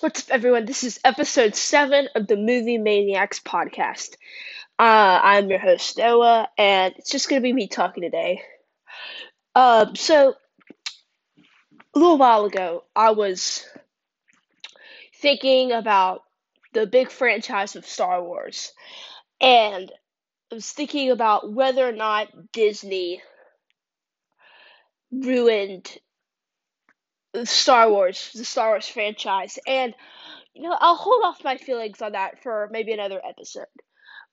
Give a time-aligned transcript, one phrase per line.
[0.02, 0.64] What's up, everyone?
[0.64, 4.14] This is episode 7 of the Movie Maniacs podcast.
[4.78, 8.40] Uh, I'm your host, Noah, and it's just going to be me talking today.
[9.54, 10.36] Um, so,
[11.94, 13.66] a little while ago, I was
[15.16, 16.22] thinking about
[16.72, 18.72] the big franchise of Star Wars,
[19.38, 19.92] and
[20.50, 23.20] I was thinking about whether or not Disney
[25.12, 25.94] ruined
[27.44, 29.94] Star Wars, the Star Wars franchise, and
[30.54, 33.66] you know, I'll hold off my feelings on that for maybe another episode.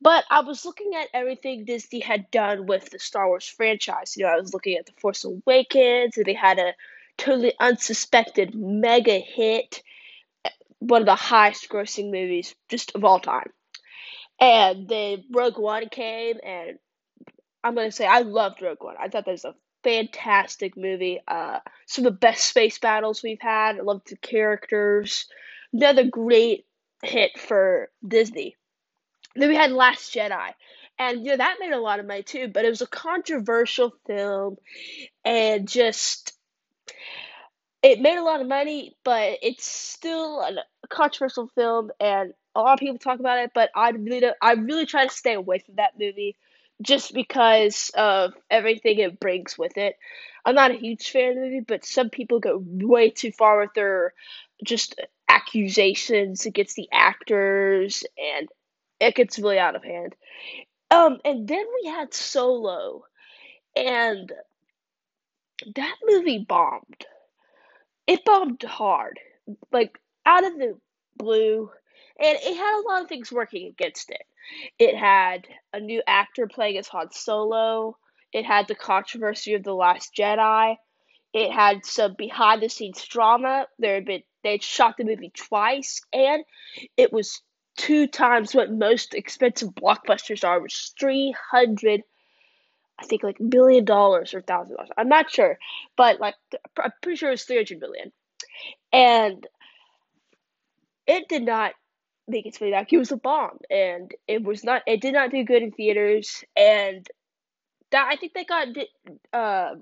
[0.02, 4.16] But I was looking at everything Disney had done with the Star Wars franchise.
[4.16, 6.74] You know, I was looking at The Force Awakens, and they had a
[7.18, 9.82] totally unsuspected mega hit,
[10.80, 13.52] one of the highest grossing movies just of all time.
[14.40, 16.78] And then Rogue One came, and
[17.64, 18.96] I'm gonna say I loved Rogue One.
[19.00, 21.22] I thought that was a fantastic movie.
[21.28, 23.78] Uh, some of the best space battles we've had.
[23.78, 25.26] I love the characters.
[25.74, 26.66] Another great
[27.04, 28.56] hit for Disney.
[29.36, 30.54] Then we had Last Jedi.
[31.00, 33.94] And you know that made a lot of money too, but it was a controversial
[34.08, 34.58] film
[35.24, 36.34] and just
[37.84, 42.74] it made a lot of money, but it's still a controversial film and a lot
[42.74, 45.76] of people talk about it, but I really I really try to stay away from
[45.76, 46.36] that movie
[46.82, 49.96] just because of everything it brings with it.
[50.46, 53.60] I'm not a huge fan of the movie, but some people go way too far
[53.60, 54.14] with their
[54.64, 58.48] just accusations against the actors and
[59.00, 60.16] it gets really out of hand.
[60.90, 63.04] Um, and then we had Solo,
[63.76, 64.32] and
[65.76, 67.06] that movie bombed.
[68.08, 69.20] It bombed hard,
[69.72, 70.80] like out of the
[71.18, 71.70] blue,
[72.20, 74.24] and it had a lot of things working against it.
[74.80, 77.98] It had a new actor playing as Han Solo.
[78.34, 80.76] It had the controversy of the Last Jedi.
[81.34, 83.68] It had some behind the scenes drama.
[83.80, 86.44] There had been they shot the movie twice, and
[86.96, 87.42] it was
[87.76, 92.02] two times what most expensive blockbusters are, which is three hundred,
[92.98, 94.90] I think like million dollars or thousand dollars.
[94.98, 95.58] I'm not sure,
[95.96, 96.36] but like
[96.82, 98.12] I'm pretty sure it was three hundred million,
[98.94, 99.46] and
[101.06, 101.74] it did not
[102.28, 102.92] make its way back.
[102.92, 104.84] It was a bomb, and it was not.
[104.88, 107.08] It did not do good in theaters, and
[107.92, 108.68] that I think they got
[109.34, 109.76] uh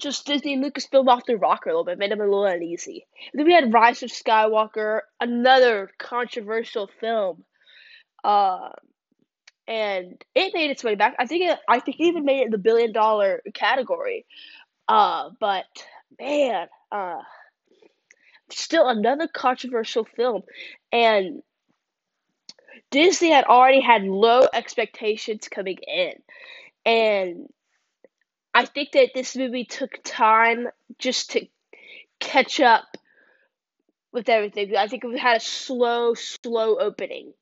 [0.00, 3.06] just Disney and Lucasfilm off the rocker a little bit, made them a little uneasy.
[3.32, 7.44] And then we had Rise of Skywalker, another controversial film.
[8.24, 8.70] Uh,
[9.68, 11.14] and it made its way back.
[11.18, 14.26] I think it, I think it even made it in the billion dollar category.
[14.88, 15.64] Uh, but
[16.20, 17.20] man, uh,
[18.50, 20.42] still another controversial film,
[20.92, 21.42] and
[22.90, 26.12] Disney had already had low expectations coming in,
[26.84, 27.48] and
[28.54, 30.68] I think that this movie took time
[30.98, 31.46] just to
[32.20, 32.84] catch up
[34.12, 34.74] with everything.
[34.76, 37.34] I think it had a slow, slow opening,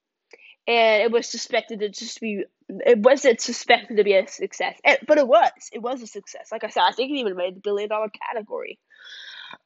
[0.66, 2.44] and it was suspected to just be.
[2.69, 5.50] It wasn't suspected to be a success, and, but it was.
[5.72, 6.48] It was a success.
[6.50, 8.78] Like I said, I think it even made the billion dollar category.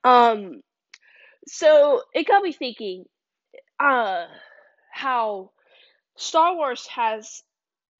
[0.04, 0.60] Um,
[1.50, 3.04] so it got me thinking,
[3.80, 4.26] uh,
[4.92, 5.50] how
[6.16, 7.42] Star Wars has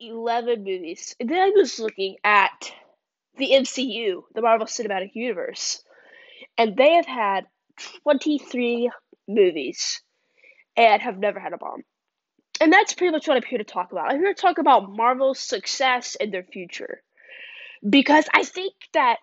[0.00, 2.72] eleven movies, and then I was looking at
[3.38, 5.82] the MCU, the Marvel Cinematic Universe.
[6.58, 7.46] And they have had
[8.02, 8.90] 23
[9.26, 10.02] movies
[10.76, 11.82] and have never had a bomb.
[12.60, 14.10] And that's pretty much what I'm here to talk about.
[14.10, 17.02] I'm here to talk about Marvel's success and their future.
[17.88, 19.18] Because I think that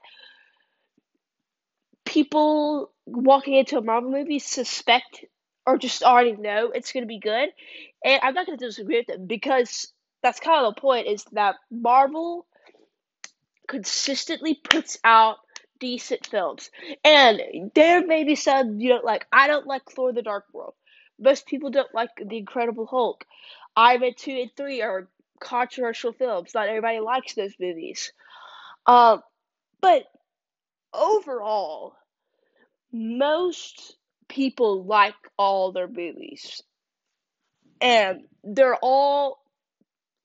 [2.06, 5.26] people walking into a Marvel movie suspect
[5.66, 7.50] or just already know it's going to be good.
[8.04, 11.24] And I'm not going to disagree with them because that's kind of the point is
[11.32, 12.46] that Marvel
[13.68, 15.38] consistently puts out
[15.80, 16.70] decent films.
[17.04, 19.26] And there may be some you don't like.
[19.32, 20.74] I don't like Thor the Dark World.
[21.20, 23.26] Most people don't like The Incredible Hulk.
[23.76, 25.08] Iron Man 2 and 3 are
[25.40, 26.52] controversial films.
[26.54, 28.12] Not everybody likes those movies.
[28.86, 29.22] Um,
[29.82, 30.04] but
[30.94, 31.96] overall,
[32.96, 33.98] most
[34.30, 36.62] people like all their movies.
[37.82, 39.40] And they're all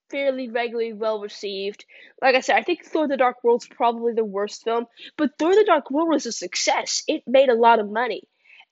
[0.09, 1.85] fairly regularly well received.
[2.21, 4.85] Like I said, I think Thor the Dark World's probably the worst film,
[5.17, 7.03] but Thor the Dark World was a success.
[7.07, 8.23] It made a lot of money.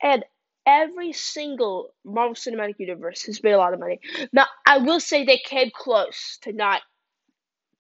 [0.02, 0.24] And
[0.66, 4.00] every single Marvel Cinematic Universe has made a lot of money.
[4.32, 6.82] Now, I will say they came close to not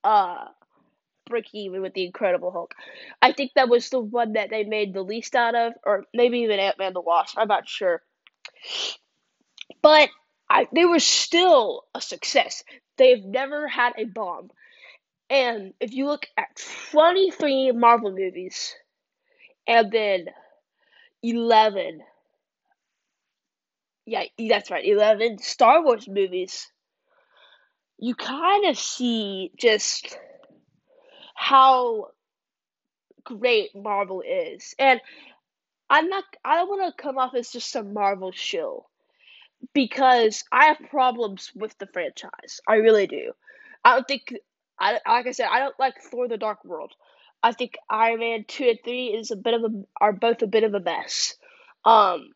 [0.04, 0.45] uh
[1.30, 2.74] breaking even with the Incredible Hulk.
[3.22, 6.40] I think that was the one that they made the least out of, or maybe
[6.40, 7.38] even Ant Man the Wasp.
[7.38, 8.02] I'm not sure.
[9.81, 10.10] But
[10.50, 12.64] I, they were still a success.
[12.98, 14.50] They've never had a bomb.
[15.30, 16.60] And if you look at
[16.92, 18.76] 23 Marvel movies
[19.68, 20.26] and then
[21.22, 22.02] 11
[24.10, 26.68] yeah, that's right, 11 Star Wars movies,
[28.00, 30.18] you kind of see just
[31.39, 32.09] how
[33.24, 34.75] great Marvel is.
[34.77, 35.00] And
[35.89, 38.89] I'm not, I don't want to come off as just a Marvel shill
[39.74, 42.59] because I have problems with the franchise.
[42.68, 43.31] I really do.
[43.86, 44.33] I don't think,
[44.77, 46.91] I, like I said, I don't like Thor the Dark World.
[47.42, 50.47] I think Iron Man 2 and 3 is a bit of a, are both a
[50.47, 51.35] bit of a mess.
[51.85, 52.33] Um,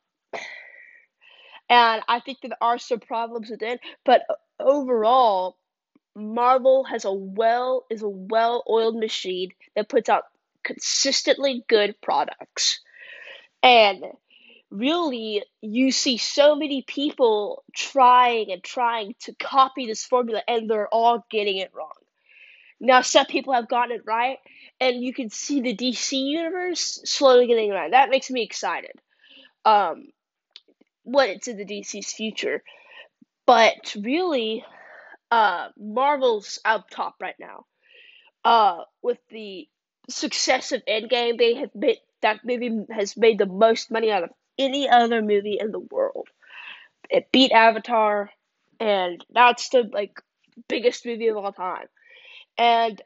[1.69, 4.21] and I think there are some problems with it, but
[4.61, 5.57] overall,
[6.15, 10.23] Marvel has a well is a well-oiled machine that puts out
[10.63, 12.79] consistently good products.
[13.61, 14.03] And
[14.69, 20.87] really you see so many people trying and trying to copy this formula and they're
[20.87, 21.91] all getting it wrong.
[22.79, 24.39] Now some people have gotten it right
[24.79, 27.91] and you can see the DC universe slowly getting it right.
[27.91, 28.93] That makes me excited.
[29.65, 30.07] Um
[31.03, 32.63] what it's in the DC's future.
[33.45, 34.63] But really
[35.33, 37.65] uh Marvel's up top right now.
[38.45, 39.67] Uh with the
[40.09, 44.31] success of Endgame, they have made that movie has made the most money out of
[44.57, 46.27] any other movie in the world.
[47.09, 48.29] It beat Avatar,
[48.79, 50.13] and that's the like
[50.67, 51.87] biggest movie of all time.
[52.57, 53.01] And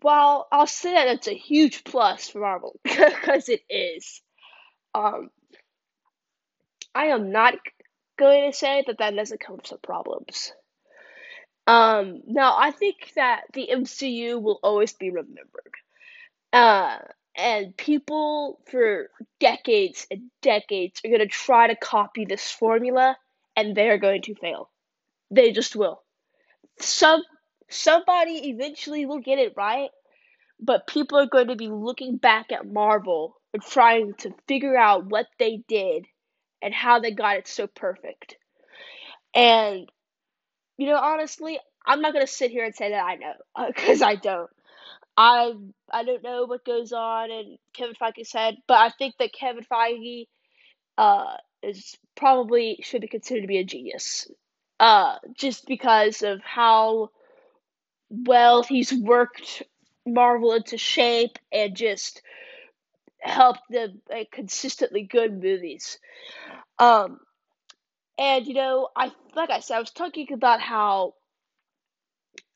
[0.00, 4.22] while I'll say that it's a huge plus for Marvel because it is,
[4.94, 5.30] um,
[6.94, 7.54] I am not
[8.18, 10.52] going to say that that doesn't come with some problems.
[11.66, 15.74] Um, now I think that the MCU will always be remembered.
[16.52, 16.98] Uh,
[17.36, 23.16] and people for decades and decades are going to try to copy this formula
[23.56, 24.70] and they're going to fail.
[25.30, 26.02] They just will.
[26.78, 27.22] Some
[27.68, 29.90] somebody eventually will get it right,
[30.60, 35.06] but people are going to be looking back at Marvel and trying to figure out
[35.06, 36.06] what they did
[36.62, 38.36] and how they got it so perfect.
[39.34, 39.88] And
[40.76, 44.02] you know, honestly, I'm not going to sit here and say that I know because
[44.02, 44.50] I don't.
[45.16, 45.52] I
[45.90, 49.64] I don't know what goes on in Kevin Feige's head, but I think that Kevin
[49.64, 50.26] Feige
[50.98, 54.28] uh is probably should be considered to be a genius.
[54.80, 57.10] Uh just because of how
[58.10, 59.62] well he's worked
[60.06, 62.22] Marvel into shape and just
[63.20, 65.98] helped them make consistently good movies.
[66.78, 67.20] Um
[68.18, 71.14] and you know, I like I said, I was talking about how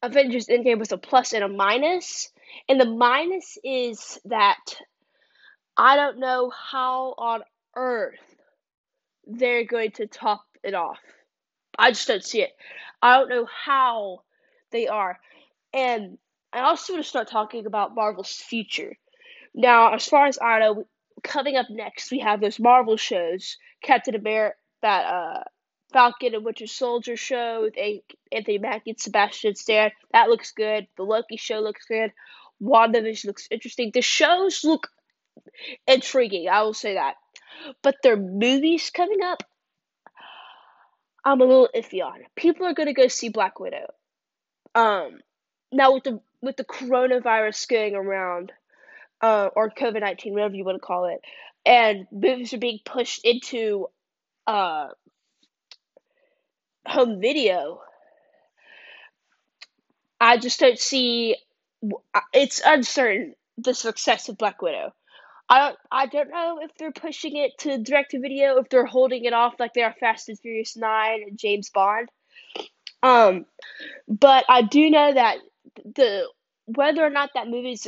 [0.03, 2.31] Avengers Endgame was a plus and a.
[2.69, 4.77] And the minus is that
[5.77, 7.43] I don't know how on
[7.77, 8.19] earth
[9.27, 10.99] they're going to top it off.
[11.79, 12.51] I just don't see it.
[13.03, 14.23] I don't know how
[14.71, 15.19] they are.
[15.73, 16.19] And
[16.53, 18.97] I also want to start talking about Marvel's future.
[19.55, 20.85] Now, as far as I know,
[21.23, 25.45] coming up next, we have those Marvel shows Captain America, that uh,
[25.93, 27.75] Falcon and Winter Soldier show with
[28.33, 29.91] Anthony Mackie and Sebastian Stan.
[30.13, 30.87] That looks good.
[30.97, 32.13] The Loki show looks good.
[32.63, 33.91] WandaVision looks interesting.
[33.93, 34.89] The shows look
[35.87, 37.15] intriguing, I will say that.
[37.83, 39.43] But their movies coming up,
[41.25, 42.21] I'm a little iffy on.
[42.37, 43.87] People are gonna go see Black Widow.
[44.75, 45.21] Um,
[45.73, 48.53] now with the with the coronavirus going around,
[49.21, 51.21] uh, or COVID nineteen, whatever you want to call it,
[51.67, 53.89] and movies are being pushed into
[54.49, 54.89] uh
[56.87, 57.81] home video,
[60.21, 61.37] I just don't see.
[62.33, 64.93] It's uncertain the success of Black Widow.
[65.49, 65.78] I don't.
[65.90, 69.33] I don't know if they're pushing it to direct to video, if they're holding it
[69.33, 72.09] off like they are Fast and Furious Nine and James Bond.
[73.02, 73.47] Um,
[74.09, 75.37] but I do know that
[75.95, 76.26] the
[76.67, 77.87] whether or not that movie is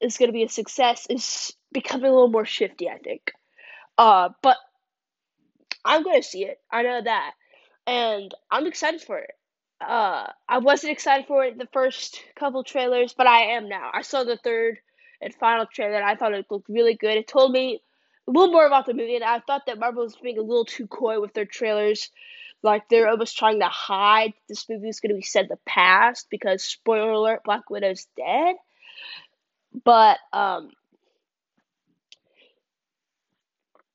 [0.00, 2.88] is going to be a success is becoming a little more shifty.
[2.88, 3.32] I think.
[3.96, 4.56] Uh, but
[5.84, 6.60] I'm to see it.
[6.70, 7.32] I know that
[7.86, 9.30] and I'm excited for it.
[9.80, 13.90] Uh, I wasn't excited for it the first couple trailers, but I am now.
[13.92, 14.78] I saw the third
[15.20, 15.96] and final trailer.
[15.96, 17.16] And I thought it looked really good.
[17.16, 17.82] It told me
[18.26, 20.64] a little more about the movie, and I thought that Marvel was being a little
[20.64, 22.10] too coy with their trailers.
[22.62, 25.58] Like they're almost trying to hide this movie is going to be set in the
[25.66, 28.56] past because spoiler alert, Black Widow's dead.
[29.84, 30.70] But um,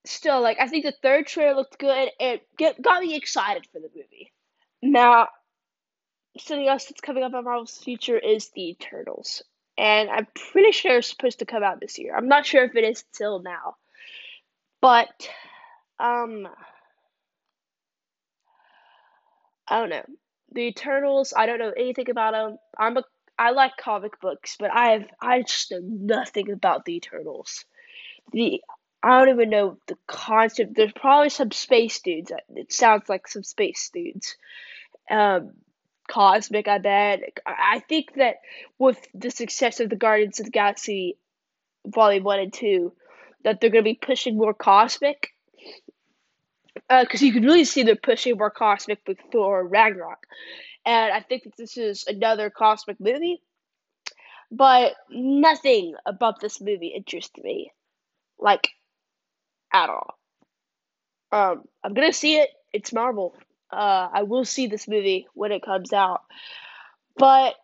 [0.10, 2.10] still, like I think the third trailer looked good.
[2.20, 4.32] It get, got me excited for the movie.
[4.82, 5.28] Now,
[6.38, 9.44] something else that's coming up on Marvel's future is the Eternals,
[9.78, 12.16] and I'm pretty sure it's supposed to come out this year.
[12.16, 13.76] I'm not sure if it is till now,
[14.82, 15.30] but
[16.00, 16.48] um,
[19.68, 20.06] I don't know.
[20.52, 22.58] The Eternals, I don't know anything about them.
[22.78, 23.04] I'm a
[23.38, 27.64] I like comic books, but I have I just know nothing about the Eternals.
[28.34, 28.62] The
[29.02, 30.76] I don't even know the concept.
[30.76, 32.32] There's probably some space dudes.
[32.50, 34.36] It sounds like some space dudes.
[35.10, 35.52] Um,
[36.10, 37.22] cosmic, I bet.
[37.46, 38.38] I think that
[38.78, 41.18] with the success of the Guardians of the Galaxy
[41.86, 42.92] Volume 1 and 2,
[43.46, 45.30] that they're going to be pushing more cosmic.
[46.90, 50.26] Because uh, you can really see they're pushing more cosmic with Thor Ragnarok.
[50.86, 53.42] And I think that this is another cosmic movie.
[54.52, 57.72] But nothing about this movie interests me.
[58.40, 58.70] Like,
[59.72, 60.18] at all.
[61.32, 62.50] Um, I'm gonna see it.
[62.74, 63.36] It's Marvel.
[63.72, 66.22] Uh, I will see this movie when it comes out.
[67.18, 67.56] But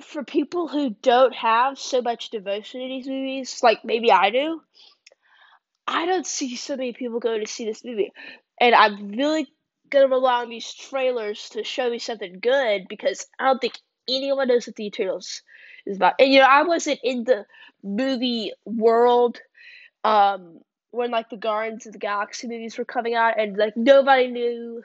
[0.00, 4.60] for people who don't have so much devotion to these movies, like maybe I do,
[5.86, 8.12] I don't see so many people going to see this movie.
[8.60, 9.46] And I'm really
[9.90, 13.78] gonna rely on these trailers to show me something good because I don't think
[14.08, 15.42] anyone knows what the Eternals
[15.86, 16.14] is about.
[16.18, 17.46] And you know, I wasn't in the
[17.82, 19.38] movie world
[20.04, 20.58] um
[20.90, 24.82] when like the Guardians of the Galaxy movies were coming out, and like nobody knew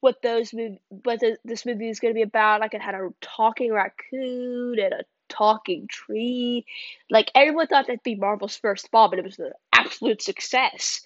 [0.00, 2.60] what those mov- what the, this movie was going to be about.
[2.60, 6.66] Like it had a talking raccoon and a talking tree.
[7.10, 11.02] Like everyone thought that'd be Marvel's first bomb, and it was an absolute success.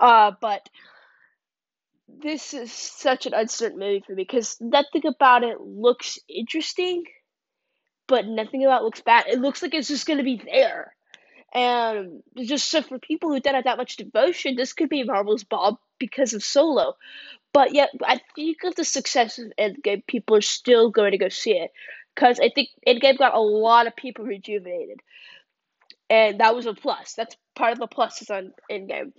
[0.00, 0.68] Uh, but
[2.08, 7.04] this is such an uncertain movie for me because nothing about it looks interesting,
[8.06, 9.26] but nothing about it looks bad.
[9.28, 10.95] It looks like it's just going to be there.
[11.54, 15.44] And just so for people who don't have that much devotion, this could be Marvel's
[15.44, 16.96] bomb because of Solo.
[17.52, 21.28] But yet, I think of the success of Endgame, people are still going to go
[21.28, 21.70] see it.
[22.14, 25.00] Because I think Endgame got a lot of people rejuvenated.
[26.10, 27.14] And that was a plus.
[27.14, 29.12] That's part of the pluses on Endgame.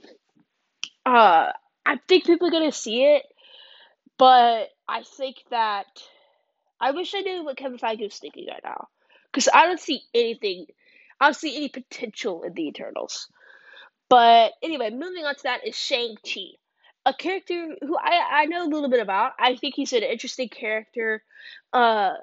[1.05, 1.51] Uh,
[1.85, 3.23] I think people are going to see it.
[4.17, 5.87] But I think that.
[6.79, 8.87] I wish I knew what Kevin Feige was thinking right now.
[9.31, 10.67] Because I don't see anything
[11.33, 13.27] See any potential in the Eternals.
[14.09, 16.57] But anyway, moving on to that is Shang-Chi.
[17.05, 19.33] A character who I, I know a little bit about.
[19.39, 21.23] I think he's an interesting character.
[21.71, 22.13] Uh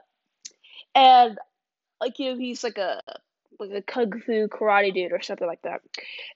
[0.95, 1.39] and
[2.01, 3.01] like you know, he's like a
[3.59, 5.81] like a kung fu karate dude or something like that.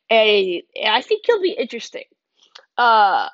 [0.08, 2.04] And, and I think he'll be interesting.
[2.78, 3.28] Uh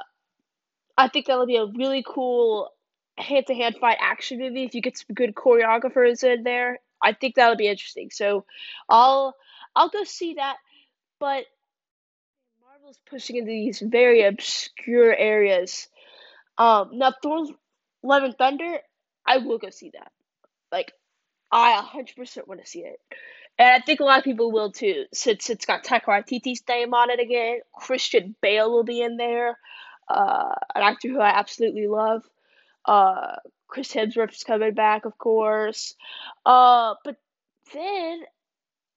[0.97, 2.71] I think that'll be a really cool
[3.16, 7.12] hand to hand fight action movie if you get some good choreographers in there I
[7.12, 8.10] think that'll be interesting.
[8.12, 8.44] So
[8.88, 9.34] I'll
[9.74, 10.56] I'll go see that.
[11.20, 11.44] But
[12.66, 15.88] Marvel's pushing into these very obscure areas.
[16.58, 17.50] Um, now Thor's
[18.02, 18.78] Love and Thunder,
[19.26, 20.12] I will go see that.
[20.70, 20.92] Like,
[21.50, 23.00] I 100% want to see it.
[23.58, 26.92] And I think a lot of people will too, since it's got Taika Waititi's name
[26.92, 27.60] on it again.
[27.72, 29.58] Christian Bale will be in there,
[30.08, 32.24] uh, an actor who I absolutely love.
[32.84, 33.36] Uh,
[33.75, 35.97] Chris Hemsworth's coming back, of course.
[36.47, 37.16] Uh, but
[37.75, 38.21] then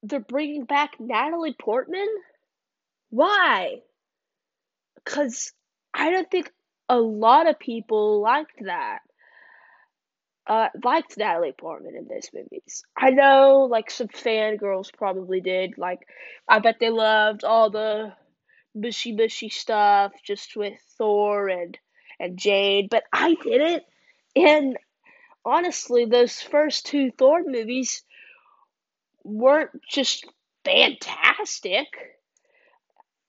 [0.03, 2.07] they're bringing back Natalie Portman.
[3.09, 3.81] Why?
[5.03, 5.51] Because
[5.95, 6.51] I don't think
[6.87, 8.99] a lot of people liked that.
[10.45, 12.83] Uh, liked Natalie Portman in these movies.
[12.95, 15.79] I know, like, some fangirls probably did.
[15.79, 16.07] Like,
[16.47, 18.13] I bet they loved all the
[18.75, 21.75] mushy mushy stuff just with Thor and
[22.19, 23.83] and Jane, but I didn't.
[24.45, 24.77] And
[25.43, 28.03] honestly, those first two Thor movies
[29.23, 30.25] weren't just
[30.63, 31.87] fantastic.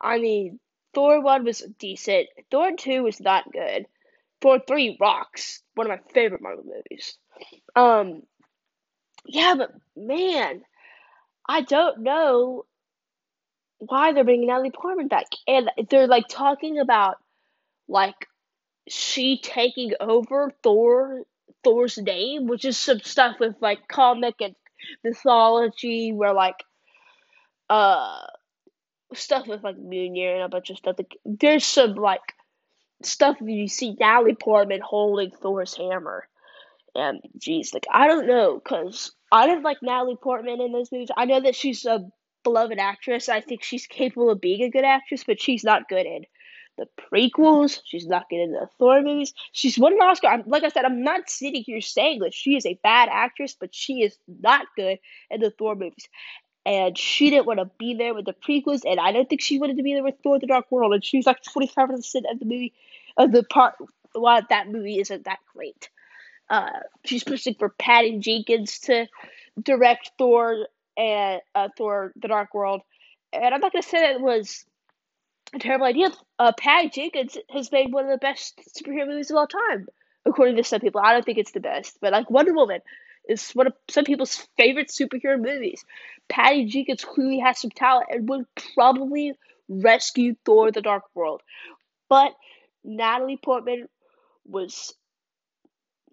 [0.00, 0.60] I mean,
[0.94, 3.86] Thor 1 was decent, Thor 2 was not good.
[4.40, 5.62] Thor 3 rocks.
[5.74, 7.16] One of my favorite Marvel movies.
[7.74, 8.22] Um,
[9.26, 10.62] yeah, but man,
[11.48, 12.64] I don't know
[13.78, 15.26] why they're bringing Natalie Portman back.
[15.46, 17.16] And they're like talking about
[17.88, 18.14] like
[18.88, 21.22] she taking over Thor
[21.64, 24.54] Thor's name, which is some stuff with like comic and
[25.02, 26.62] mythology where like
[27.68, 28.20] uh
[29.14, 30.96] stuff with like Mjolnir and a bunch of stuff.
[30.98, 32.20] Like there's some like
[33.02, 36.28] stuff you see Natalie Portman holding Thor's hammer.
[36.94, 41.10] And geez, like I don't know, cause I didn't like Natalie Portman in those movies.
[41.16, 42.08] I know that she's a
[42.44, 43.28] beloved actress.
[43.28, 46.24] I think she's capable of being a good actress, but she's not good in
[46.78, 47.80] the prequels.
[47.84, 49.34] She's not getting the Thor movies.
[49.52, 50.28] She's won an Oscar.
[50.28, 53.56] I'm, like I said, I'm not sitting here saying that she is a bad actress,
[53.58, 54.98] but she is not good
[55.30, 56.08] in the Thor movies.
[56.64, 59.58] And she didn't want to be there with the prequels, and I don't think she
[59.58, 60.94] wanted to be there with Thor: The Dark World.
[60.94, 62.74] And she's like 25 percent of the movie,
[63.16, 63.74] of the part
[64.14, 65.90] why that movie isn't that great.
[66.50, 69.06] Uh, she's pushing for Patty Jenkins to
[69.62, 70.66] direct Thor
[70.96, 72.82] and uh, Thor: The Dark World,
[73.32, 74.64] and I'm not gonna say that it was
[75.54, 76.10] a terrible idea.
[76.38, 79.86] Uh, Patty Jenkins has made one of the best superhero movies of all time,
[80.24, 81.00] according to some people.
[81.02, 82.80] I don't think it's the best, but like Wonder Woman
[83.28, 85.84] is one of some people's favorite superhero movies.
[86.28, 89.34] Patty Jenkins clearly has some talent and would probably
[89.68, 91.42] rescue Thor the Dark World.
[92.08, 92.32] But
[92.84, 93.88] Natalie Portman
[94.46, 94.94] was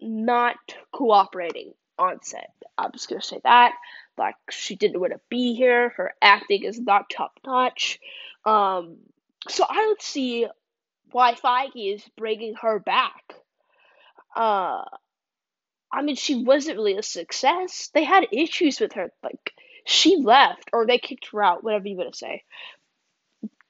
[0.00, 0.56] not
[0.92, 2.50] cooperating on set.
[2.76, 3.72] I'm just gonna say that.
[4.18, 5.90] Like she didn't want to be here.
[5.90, 7.98] Her acting is not top notch.
[8.44, 8.98] Um,
[9.48, 10.46] so I don't see
[11.12, 13.34] why Feige is bringing her back.
[14.34, 14.84] Uh,
[15.92, 17.90] I mean, she wasn't really a success.
[17.94, 19.10] They had issues with her.
[19.22, 19.52] Like
[19.84, 22.42] she left or they kicked her out, whatever you want to say.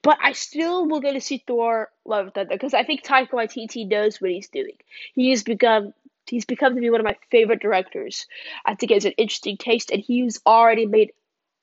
[0.03, 3.31] But I still will get to see Thor Love and Thunder because I think Taika
[3.31, 4.77] Waititi knows what he's doing.
[5.15, 5.93] He's become
[6.27, 8.27] he's become to be one of my favorite directors.
[8.65, 11.13] I think he has an interesting taste, and he's already made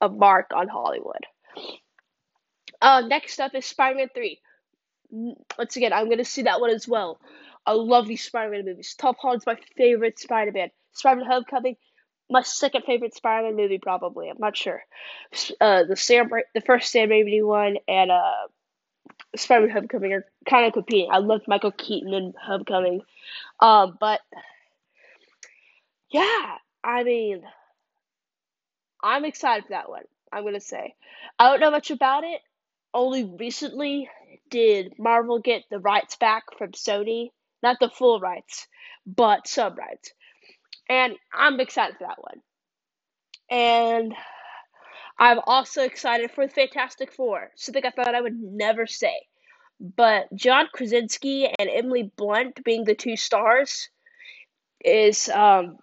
[0.00, 1.26] a mark on Hollywood.
[2.84, 4.40] Uh, next up is Spider-Man Three.
[5.10, 7.18] Once again, I'm gonna see that one as well.
[7.64, 8.94] I love these Spider-Man movies.
[8.98, 10.68] Tom Holland's my favorite Spider-Man.
[10.92, 11.76] Spider-Man Homecoming,
[12.28, 14.28] my second favorite Spider-Man movie probably.
[14.28, 14.84] I'm not sure.
[15.62, 18.48] Uh, the Sam, the first Sam Raimi one, and uh,
[19.34, 21.08] Spider-Man Homecoming are kind of competing.
[21.10, 23.00] I loved Michael Keaton in Homecoming,
[23.60, 24.20] um, but
[26.10, 27.44] yeah, I mean,
[29.02, 30.04] I'm excited for that one.
[30.30, 30.94] I'm gonna say,
[31.38, 32.42] I don't know much about it.
[32.94, 34.08] Only recently
[34.50, 37.30] did Marvel get the rights back from Sony,
[37.62, 38.68] not the full rights,
[39.06, 40.12] but some rights,
[40.88, 42.40] and I'm excited for that one.
[43.50, 44.14] And
[45.18, 49.14] I'm also excited for Fantastic Four, something I thought I would never say.
[49.80, 53.88] But John Krasinski and Emily Blunt being the two stars
[54.84, 55.78] is um,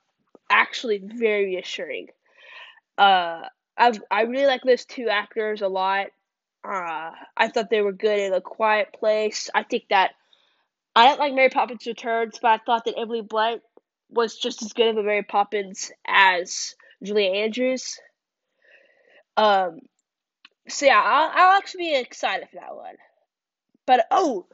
[0.50, 2.08] actually very reassuring.
[2.98, 3.44] Uh,
[3.78, 6.08] I I really like those two actors a lot.
[6.64, 9.50] Uh, I thought they were good in A Quiet Place.
[9.54, 10.12] I think that
[10.96, 13.62] I don't like Mary Poppins Returns, but I thought that Emily Blunt
[14.10, 18.00] was just as good of a Mary Poppins as Julia Andrews.
[19.38, 19.80] Um,
[20.68, 22.96] so yeah, I'll, I'll actually be excited for that one.
[23.88, 24.46] But oh,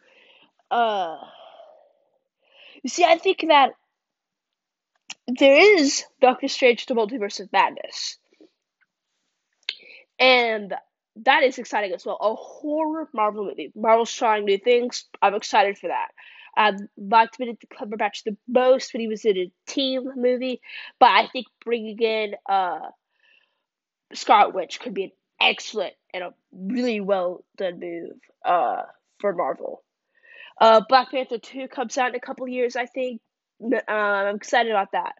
[0.71, 1.17] uh,
[2.83, 3.71] you see, I think that
[5.27, 8.17] there is Doctor Strange: The Multiverse of Madness,
[10.19, 10.73] and
[11.23, 12.17] that is exciting as well.
[12.21, 13.71] A horror Marvel movie.
[13.75, 15.05] Marvel's trying new things.
[15.21, 16.09] I'm excited for that.
[16.55, 20.59] I liked Benedict Cumberbatch the most when he was in a team movie,
[20.99, 22.89] but I think bringing in uh,
[24.13, 28.83] Scarlet Witch could be an excellent and a really well done move uh,
[29.19, 29.83] for Marvel.
[30.59, 33.21] Uh, Black Panther 2 comes out in a couple years, I think.
[33.61, 35.13] Uh, I'm excited about that.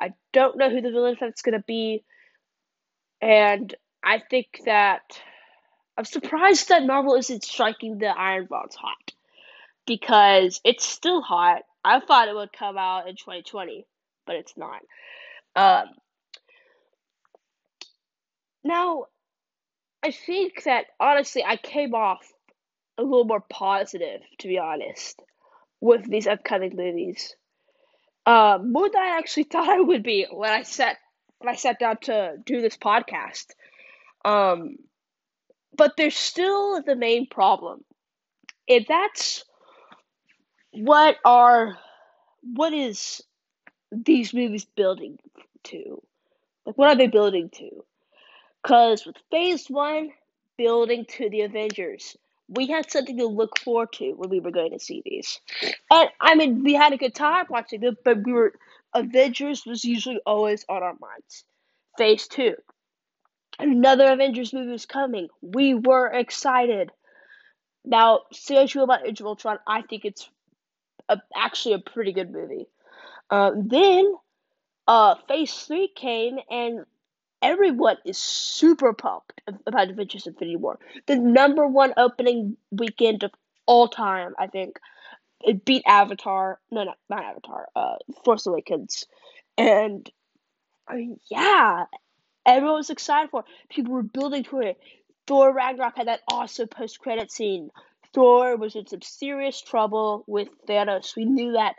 [0.00, 2.04] I don't know who the villain that's going to be,
[3.20, 5.20] and I think that
[5.96, 9.12] I'm surprised that Marvel isn't striking the Iron Bonds hot
[9.86, 11.62] because it's still hot.
[11.84, 13.86] I thought it would come out in 2020,
[14.26, 14.80] but it's not.
[15.56, 15.88] Um,
[18.64, 19.06] now,
[20.02, 22.26] I think that honestly, I came off
[22.98, 25.20] a little more positive, to be honest,
[25.80, 27.34] with these upcoming movies.
[28.26, 30.96] Uh, more than I actually thought I would be when I sat
[31.38, 33.46] when I sat down to do this podcast.
[34.24, 34.76] Um,
[35.76, 37.84] but there's still the main problem.
[38.68, 39.44] And that's
[40.72, 41.78] what are
[42.42, 43.22] what is
[43.90, 45.18] these movies building
[45.64, 46.02] to?
[46.64, 47.84] Like what are they building to?
[48.62, 50.10] Cause with phase one
[50.58, 52.16] building to the Avengers,
[52.48, 55.40] we had something to look forward to when we were going to see these.
[55.90, 58.52] And I mean we had a good time watching them, but we were
[58.94, 61.44] Avengers was usually always on our minds.
[61.96, 62.54] Phase two
[63.62, 65.28] another Avengers movie was coming.
[65.40, 66.90] We were excited.
[67.84, 70.28] Now, say what you about Age of Ultron, I think it's
[71.08, 72.66] a, actually a pretty good movie.
[73.30, 74.12] Uh, then,
[74.86, 76.84] uh, Phase 3 came, and
[77.42, 80.78] everyone is super pumped about Avengers Infinity War.
[81.06, 83.30] The number one opening weekend of
[83.66, 84.78] all time, I think.
[85.42, 86.60] It beat Avatar.
[86.70, 87.68] No, no, not Avatar.
[87.74, 87.94] Uh,
[88.24, 89.06] Force Awakens.
[89.56, 90.10] And,
[90.86, 91.84] I mean, yeah,
[92.46, 93.44] everyone was excited for.
[93.68, 94.78] People were building to it.
[95.26, 97.70] Thor Ragnarok had that awesome post credit scene.
[98.12, 101.14] Thor was in some serious trouble with Thanos.
[101.16, 101.76] We knew that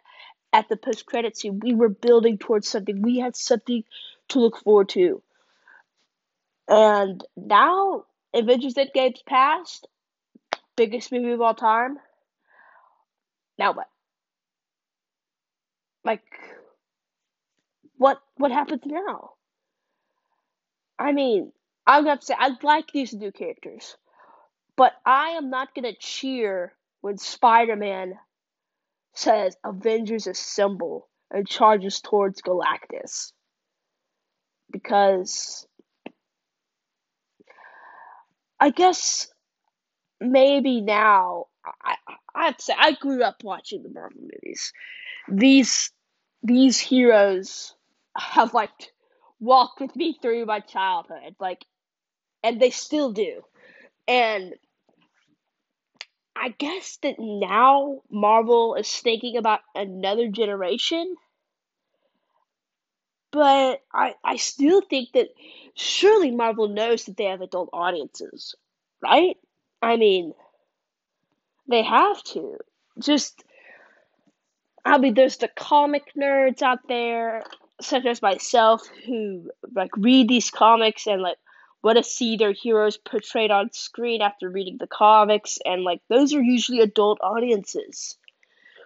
[0.54, 1.60] at the post credit scene.
[1.62, 3.02] We were building towards something.
[3.02, 3.84] We had something
[4.30, 5.22] to look forward to.
[6.68, 9.88] And now Avengers Endgame's passed.
[10.78, 11.98] Biggest movie of all time.
[13.60, 13.88] Now what?
[16.04, 16.24] Like
[17.98, 19.32] what what happens now?
[21.02, 21.52] I mean,
[21.88, 23.98] I'm gonna say I like these new characters,
[24.78, 28.20] but I am not gonna cheer when Spider-Man
[29.14, 33.34] says Avengers Assemble and charges towards Galactus.
[34.72, 35.66] Because
[38.60, 39.28] I guess
[40.20, 41.48] maybe now
[41.84, 41.96] I
[42.36, 44.72] I'd say I grew up watching the Marvel movies.
[45.28, 45.92] These
[46.44, 47.74] these heroes
[48.16, 48.94] have like
[49.42, 51.66] walked with me through my childhood, like,
[52.44, 53.42] and they still do.
[54.08, 54.54] And
[56.36, 61.16] I guess that now Marvel is thinking about another generation.
[63.32, 65.30] But I, I still think that
[65.76, 68.56] surely Marvel knows that they have adult audiences,
[69.02, 69.38] right?
[69.82, 70.34] I mean,
[71.70, 72.58] they have to.
[73.00, 73.44] Just,
[74.84, 77.44] I mean, there's the comic nerds out there,
[77.82, 81.38] such as myself, who like read these comics and like
[81.84, 86.34] want to see their heroes portrayed on screen after reading the comics, and like those
[86.34, 88.18] are usually adult audiences.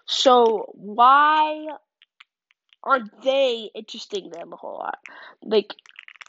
[0.06, 1.68] So why
[2.84, 5.00] aren't they interesting them a whole lot?
[5.42, 5.74] Like,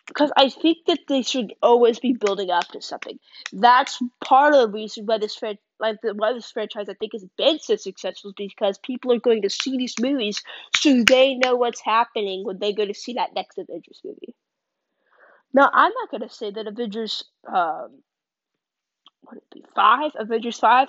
[0.08, 3.18] because I think that they should always be building up to something.
[3.52, 7.24] That's part of the reason why this fran- like the, this franchise I think has
[7.36, 10.42] been so successful because people are going to see these movies
[10.76, 14.34] so they know what's happening when they go to see that next Avengers movie.
[15.52, 18.02] Now, I'm not going to say that Avengers, um,
[19.22, 20.12] what would it be, five?
[20.18, 20.88] Avengers five.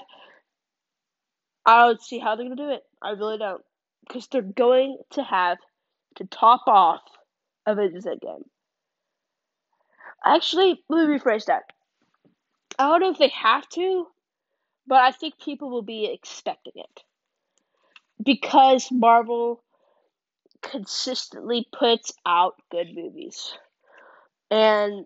[1.65, 2.84] I don't see how they're going to do it.
[3.02, 3.63] I really don't,
[4.08, 5.58] because they're going to have
[6.15, 7.02] to top off
[7.65, 8.43] Avengers Endgame.
[10.26, 11.63] Actually, let me rephrase that.
[12.80, 14.08] I don't know if they have to,
[14.88, 17.04] but I think people will be expecting it
[18.23, 19.63] because Marvel
[20.62, 23.54] consistently puts out good movies.
[24.50, 25.06] And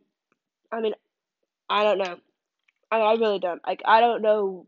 [0.71, 0.93] I mean,
[1.69, 2.17] I don't know.
[2.91, 3.61] I, I really don't.
[3.65, 4.67] Like, I don't know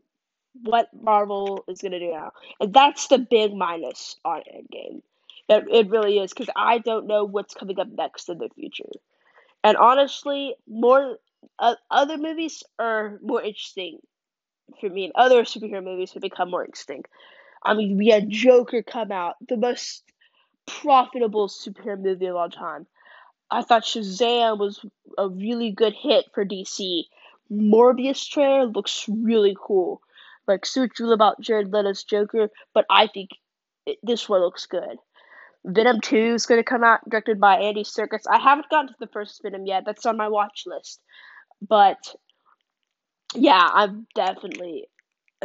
[0.62, 5.02] what Marvel is gonna do now, and that's the big minus on Endgame.
[5.48, 8.90] It it really is because I don't know what's coming up next in the future.
[9.64, 11.18] And honestly, more
[11.58, 13.98] uh, other movies are more interesting
[14.80, 17.10] for me, and other superhero movies have become more extinct.
[17.62, 20.02] I mean, we had Joker come out, the most
[20.66, 22.86] profitable superhero movie of all time.
[23.50, 24.84] I thought Shazam was
[25.18, 27.04] a really good hit for DC.
[27.52, 30.00] Morbius trailer looks really cool.
[30.46, 33.30] Like so true about Jared Leto's Joker, but I think
[33.86, 34.98] it, this one looks good.
[35.64, 38.24] Venom 2 is going to come out, directed by Andy Serkis.
[38.30, 39.84] I haven't gotten to the first Venom yet.
[39.86, 41.00] That's on my watch list.
[41.66, 42.14] But
[43.34, 44.88] yeah, I'm definitely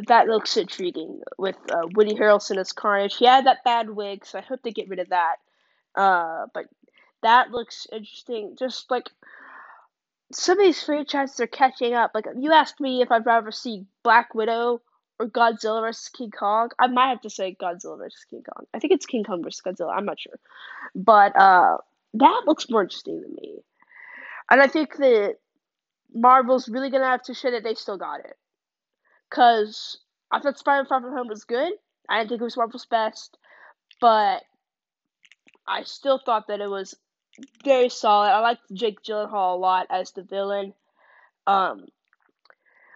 [0.08, 3.18] that looks intriguing with uh, Woody Harrelson as Carnage.
[3.18, 5.36] He had that bad wig, so I hope they get rid of that.
[5.96, 6.66] Uh, but
[7.24, 8.56] that looks interesting.
[8.58, 9.10] Just like
[10.32, 12.12] some of these franchises are catching up.
[12.14, 14.82] Like you asked me if I'd rather see Black Widow
[15.20, 16.70] or Godzilla vs King Kong.
[16.80, 18.66] I might have to say Godzilla vs King Kong.
[18.74, 19.94] I think it's King Kong vs Godzilla.
[19.96, 20.40] I'm not sure,
[20.96, 21.78] but uh,
[22.16, 23.60] that looks more interesting to me.
[24.52, 25.38] And I think that
[26.14, 28.38] Marvel's really gonna have to show that they still got it.
[29.30, 29.98] Cause
[30.32, 31.74] I thought Spider-Man Far From Home was good.
[32.08, 33.38] I didn't think it was Marvel's best,
[34.02, 34.44] but
[35.68, 36.96] I still thought that it was
[37.64, 38.30] very solid.
[38.30, 40.74] I liked Jake Gyllenhaal a lot as the villain.
[41.46, 41.86] Um,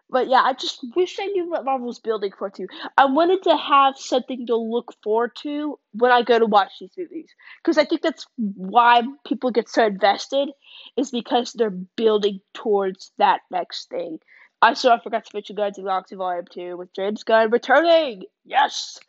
[0.10, 2.68] but yeah, I just wish I knew what Marvel was building for too.
[2.98, 6.94] I wanted to have something to look forward to when I go to watch these
[6.98, 7.30] movies,
[7.64, 10.50] because I think that's why people get so invested,
[10.98, 14.20] is because they're building towards that next thing.
[14.62, 17.50] I saw I forgot to mention Guardians of the Galaxy Volume Two with James Gunn
[17.50, 18.24] returning.
[18.46, 19.00] Yes,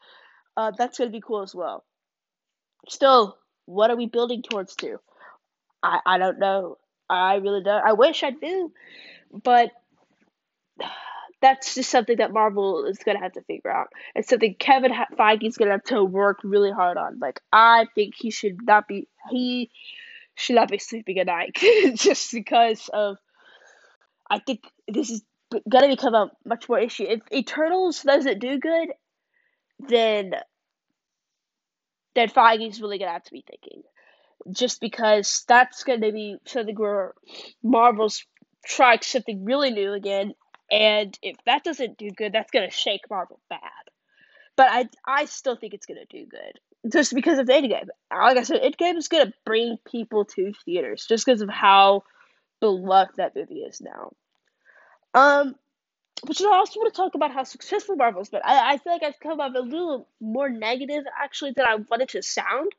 [0.56, 1.84] uh, that's gonna be cool as well.
[2.88, 4.98] Still, what are we building towards to?
[5.82, 6.78] I I don't know.
[7.08, 7.84] I really don't.
[7.84, 8.72] I wish I knew,
[9.42, 9.70] but
[11.40, 13.88] that's just something that Marvel is gonna have to figure out.
[14.14, 17.18] It's something Kevin Feige's gonna have to work really hard on.
[17.18, 19.70] Like I think he should not be he
[20.36, 21.54] should not be sleeping at night
[21.94, 23.18] just because of.
[24.30, 25.22] I think this is
[25.68, 27.04] gonna become a much more issue.
[27.06, 28.88] If Eternals doesn't do good,
[29.80, 30.34] then
[32.14, 33.82] then Feige's really gonna have to be thinking.
[34.50, 37.12] Just because that's gonna be something where
[37.62, 38.24] Marvel's
[38.64, 40.32] trying something really new again,
[40.74, 43.60] and if that doesn't do good, that's gonna shake Marvel bad.
[44.56, 46.92] But I I still think it's gonna do good.
[46.92, 47.88] Just because of the Endgame.
[48.12, 52.02] Like I said, Endgame is gonna bring people to theaters just because of how
[52.60, 54.12] beloved that movie is now.
[55.14, 55.54] Um
[56.26, 58.40] but you know, I also want to talk about how successful Marvel's been.
[58.44, 62.08] I, I feel like I've come up a little more negative actually than I wanted
[62.10, 62.72] to sound.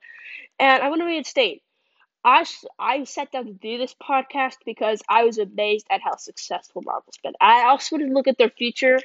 [0.59, 1.61] And I want to reinstate.
[2.25, 2.43] I,
[2.79, 7.19] I sat down to do this podcast because I was amazed at how successful Marvel's
[7.23, 7.33] been.
[7.39, 8.99] I also wanted to look at their future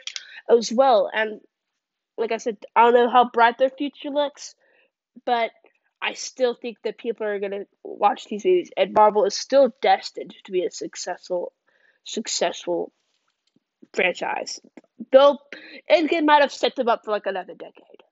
[0.48, 1.10] as well.
[1.12, 1.42] And
[2.16, 4.54] like I said, I don't know how bright their future looks,
[5.26, 5.50] but
[6.00, 8.70] I still think that people are going to watch these movies.
[8.74, 11.52] And Marvel is still destined to be a successful,
[12.04, 12.90] successful
[13.92, 14.60] franchise.
[15.12, 15.40] they'll
[15.90, 18.02] Endgame might have set them up for like another decade.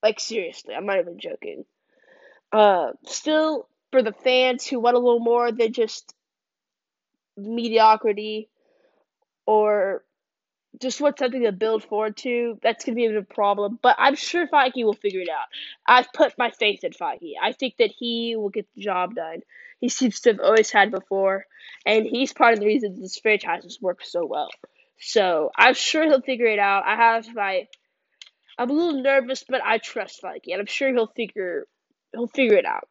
[0.00, 1.64] Like seriously, I'm not even joking.
[2.52, 6.12] Uh, still for the fans who want a little more than just
[7.36, 8.48] mediocrity
[9.46, 10.02] or
[10.80, 13.78] just want something to build forward to, that's be a bit of a problem.
[13.80, 15.46] But I'm sure Feige will figure it out.
[15.86, 17.34] I've put my faith in Feige.
[17.40, 19.42] I think that he will get the job done.
[19.78, 21.46] He seems to have always had before,
[21.86, 24.50] and he's part of the reason this franchise has worked so well.
[24.98, 26.82] So I'm sure he'll figure it out.
[26.84, 27.68] I have my
[28.58, 31.68] I'm a little nervous, but I trust Feige, and I'm sure he'll figure
[32.12, 32.88] he'll figure it out.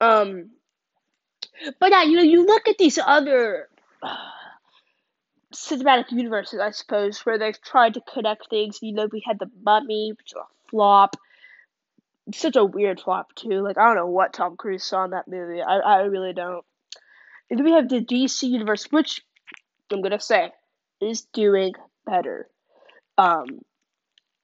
[0.00, 0.50] Um,
[1.80, 3.68] but yeah, you know, you look at these other
[4.02, 4.16] uh,
[5.54, 8.78] cinematic universes, I suppose, where they've tried to connect things.
[8.82, 11.16] You know, we had the Mummy, which was a flop,
[12.32, 13.62] such a weird flop too.
[13.62, 15.62] Like I don't know what Tom Cruise saw in that movie.
[15.62, 16.64] I I really don't.
[17.50, 19.22] And then we have the DC universe, which
[19.92, 20.52] I'm gonna say
[21.00, 22.48] is doing better.
[23.16, 23.62] Um,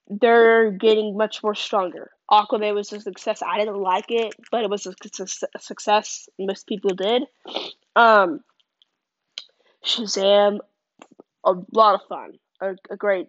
[0.08, 2.10] they're getting much more stronger.
[2.30, 3.42] Aquaman was a success.
[3.42, 4.94] I didn't like it, but it was a,
[5.60, 6.28] success.
[6.38, 7.24] Most people did.
[7.94, 8.40] Um,
[9.84, 10.60] Shazam,
[11.44, 13.28] a lot of fun, a, a great,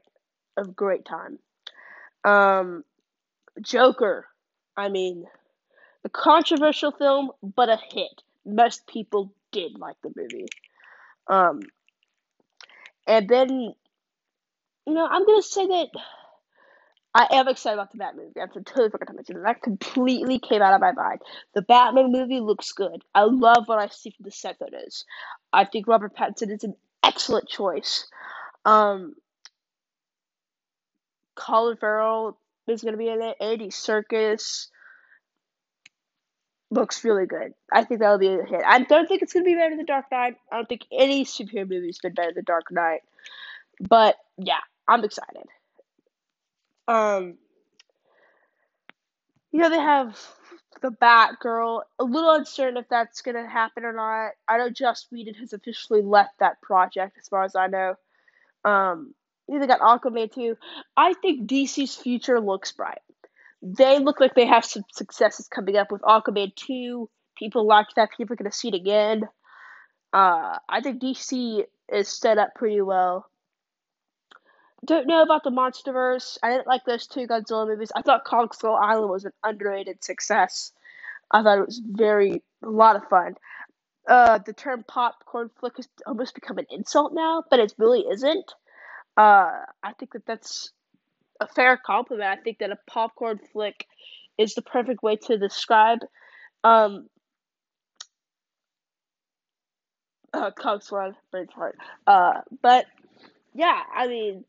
[0.58, 1.40] a great time.
[2.24, 2.84] Um,
[3.62, 4.26] Joker,
[4.78, 5.26] I mean,
[6.06, 8.22] a controversial film, but a hit.
[8.46, 10.48] Most people did like the movie.
[11.28, 11.62] Um,
[13.08, 15.88] and then, you know, I'm gonna say that
[17.16, 18.42] I am excited about the Batman movie.
[18.42, 19.44] I totally forgot to mention that.
[19.46, 21.22] That completely came out of my mind.
[21.54, 23.04] The Batman movie looks good.
[23.16, 25.06] I love what I see from the set photos.
[25.54, 28.06] I think Robert Pattinson is an excellent choice.
[28.66, 29.16] Um,
[31.36, 33.38] Colin Farrell is going to be in it.
[33.40, 34.68] Andy Serkis
[36.70, 37.54] looks really good.
[37.72, 38.62] I think that'll be a hit.
[38.68, 40.36] I don't think it's going to be better than The Dark Knight.
[40.52, 43.04] I don't think any superhero movie's been better than Dark Knight.
[43.80, 45.46] But yeah, I'm excited.
[46.88, 47.38] Um,
[49.52, 50.20] you know, they have
[50.82, 51.82] the Batgirl.
[52.00, 54.32] A little uncertain if that's gonna happen or not.
[54.48, 57.96] I know Joss Whedon has officially left that project, as far as I know.
[58.64, 59.14] Um,
[59.48, 60.58] you know, they got Aquaman too.
[60.98, 63.00] I think DC's future looks bright.
[63.62, 67.10] They look like they have some successes coming up with Aquaman two.
[67.38, 68.10] People like that.
[68.16, 69.24] People are gonna see it again.
[70.14, 73.30] Uh, I think DC is set up pretty well
[74.86, 76.38] don't know about the MonsterVerse.
[76.42, 77.92] I didn't like those two Godzilla movies.
[77.96, 80.72] I thought Kong Skull Island was an underrated success.
[81.32, 83.36] I thought it was very a lot of fun.
[84.08, 88.54] Uh, the term popcorn flick has almost become an insult now, but it really isn't.
[89.18, 89.52] Uh,
[89.84, 90.72] I think that that's
[91.40, 92.30] a fair compliment.
[92.30, 93.88] I think that a popcorn flick
[94.38, 96.00] is the perfect way to describe
[96.64, 97.08] um,
[100.34, 101.16] uh, Kong Skull Island.
[101.34, 101.74] Braveheart.
[102.06, 102.86] Uh, but
[103.54, 104.46] yeah, I mean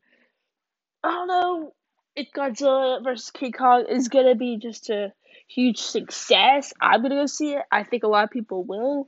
[1.03, 1.73] I don't know
[2.15, 5.13] if Godzilla vs King Kong is gonna be just a
[5.47, 6.73] huge success.
[6.81, 7.63] I'm gonna go see it.
[7.71, 9.07] I think a lot of people will,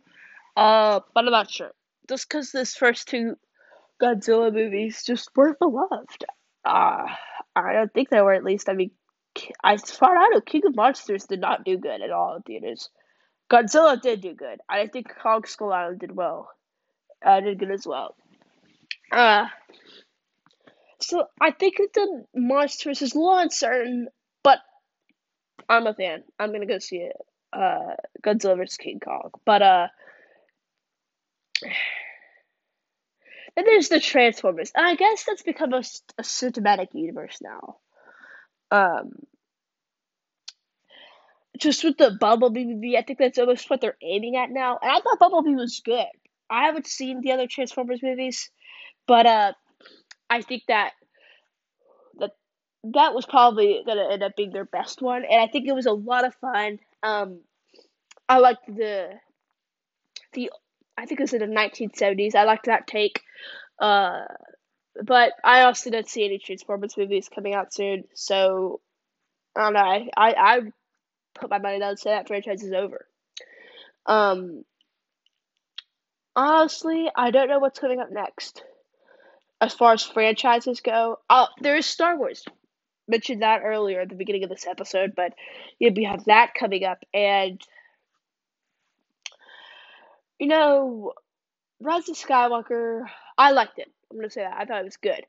[0.56, 1.72] uh, but I'm not sure.
[2.08, 3.36] Just because this first two
[4.02, 6.26] Godzilla movies just weren't beloved.
[6.64, 7.06] Uh,
[7.56, 8.34] I don't think they were.
[8.34, 8.92] At least I mean,
[9.64, 12.42] as far as I know, King of Monsters did not do good at all in
[12.44, 12.90] theaters.
[13.52, 14.60] Godzilla did do good.
[14.70, 16.50] I think Kong Skull Island did well.
[17.26, 18.16] Uh, did good as well.
[19.12, 19.48] Uh,
[21.02, 24.08] so I think that the monsters is a little uncertain,
[24.44, 24.60] but
[25.68, 26.24] I'm a fan.
[26.38, 27.16] I'm gonna go see it.
[27.52, 29.88] Uh, Godzilla vs King Kong, but uh,
[33.56, 34.72] then there's the Transformers.
[34.76, 35.84] I guess that's become a,
[36.18, 37.78] a cinematic universe now.
[38.72, 39.14] Um,
[41.58, 44.78] just with the Bumblebee movie, I think that's almost what they're aiming at now.
[44.82, 46.06] And I thought Bumblebee was good.
[46.50, 48.50] I haven't seen the other Transformers movies,
[49.08, 49.54] but uh,
[50.30, 50.92] I think that
[52.20, 52.32] that
[52.84, 55.86] that was probably gonna end up being their best one, and I think it was
[55.86, 56.80] a lot of fun.
[57.04, 57.42] Um,
[58.28, 59.10] I liked the
[60.34, 60.52] the
[60.98, 62.36] I think it was in the nineteen seventies.
[62.36, 63.22] I liked that take.
[63.80, 64.26] Uh,
[65.04, 68.82] but I also don't see any Transformers movies coming out soon, so
[69.56, 69.80] I don't know.
[69.80, 70.60] I I, I
[71.34, 73.06] put my money down and say that franchise is over.
[74.06, 74.64] Um,
[76.36, 78.64] honestly, I don't know what's coming up next
[79.62, 82.46] as far as franchises go, uh, there is Star Wars.
[83.08, 85.34] Mentioned that earlier at the beginning of this episode, but
[85.80, 87.60] yeah, we have that coming up, and
[90.38, 91.14] you know,
[91.82, 93.06] Rise of Skywalker.
[93.38, 93.92] I liked it.
[94.12, 95.26] I'm gonna say that I thought it was good.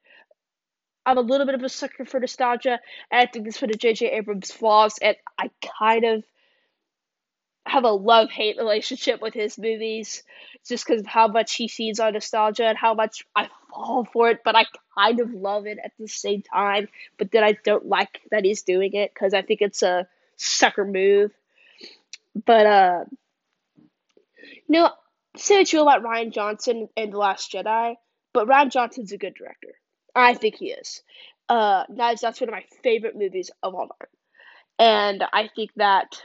[1.07, 2.79] I'm a little bit of a sucker for nostalgia,
[3.11, 4.11] and I think this one of J.J.
[4.11, 6.25] Abrams' flaws, and I kind of
[7.70, 10.24] have a love hate relationship with his movies
[10.66, 14.28] just because of how much he feeds on nostalgia and how much I fall for
[14.30, 14.66] it, but I
[14.98, 16.88] kind of love it at the same time.
[17.16, 20.85] But then I don't like that he's doing it because I think it's a sucker
[20.85, 21.30] move.
[22.44, 23.04] But, uh,
[24.46, 24.90] you know,
[25.37, 27.94] say what you about Rian Johnson and The Last Jedi,
[28.33, 29.74] but Rian Johnson's a good director.
[30.14, 31.02] I think he is.
[31.48, 34.09] Uh, that's one of my favorite movies of all time.
[34.78, 36.20] And I think that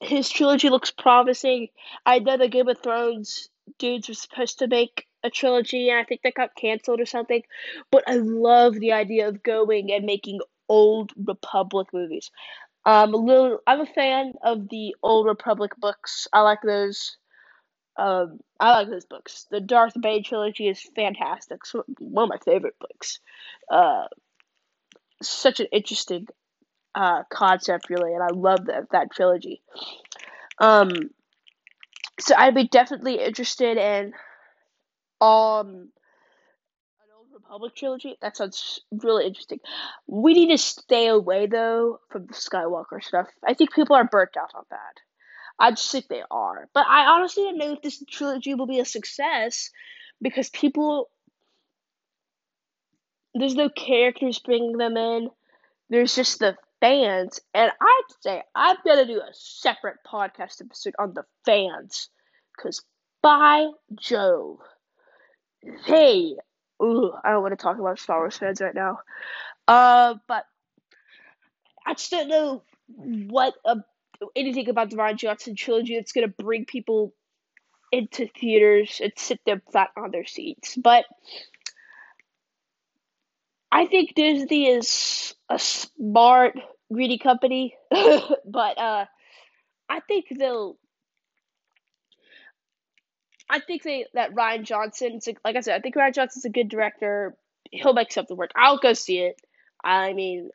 [0.00, 1.68] his trilogy looks promising.
[2.06, 6.04] I know the Game of Thrones dudes were supposed to make a trilogy, and I
[6.04, 7.42] think that got canceled or something.
[7.90, 12.30] But I love the idea of going and making old Republic movies.
[12.84, 16.28] Um, a little, I'm a fan of the old Republic books.
[16.32, 17.16] I like those.
[17.98, 19.46] Um, I like those books.
[19.50, 21.66] The Darth Bane trilogy is fantastic.
[21.66, 23.18] So one of my favorite books.
[23.70, 24.04] Uh,
[25.20, 26.28] such an interesting
[26.98, 29.62] uh, concept, really, and I love that that trilogy.
[30.58, 31.10] Um,
[32.18, 34.12] so I'd be definitely interested in
[35.20, 35.90] um
[36.98, 38.16] an old Republic trilogy.
[38.20, 39.60] That sounds really interesting.
[40.08, 43.28] We need to stay away though from the Skywalker stuff.
[43.46, 45.00] I think people are burnt out on that.
[45.56, 46.68] I just think they are.
[46.74, 49.70] But I honestly don't know if this trilogy will be a success
[50.20, 51.10] because people
[53.34, 55.30] there's no characters bringing them in.
[55.90, 61.14] There's just the fans, and I'd say I'm gonna do a separate podcast episode on
[61.14, 62.08] the fans,
[62.58, 62.82] cause
[63.22, 63.66] by
[64.00, 64.58] Jove,
[65.84, 66.36] hey,
[66.82, 68.98] ooh, I don't want to talk about Star Wars fans right now.
[69.66, 70.44] Uh, but
[71.86, 72.62] I just don't know
[72.96, 73.76] what uh,
[74.36, 77.14] anything about the Rian Johnson trilogy that's gonna bring people
[77.90, 80.76] into theaters and sit them flat on their seats.
[80.76, 81.04] But
[83.70, 86.58] I think Disney is a smart,
[86.92, 89.04] greedy company, but uh,
[89.88, 90.78] I think they'll.
[93.50, 96.68] I think they that Rian Johnson, like I said, I think Rian Johnson's a good
[96.68, 97.34] director.
[97.70, 98.50] He'll make something work.
[98.56, 99.40] I'll go see it.
[99.84, 100.50] I mean,